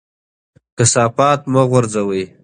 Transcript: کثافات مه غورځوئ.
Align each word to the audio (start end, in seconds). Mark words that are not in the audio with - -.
کثافات 0.77 1.39
مه 1.53 1.61
غورځوئ. 1.69 2.23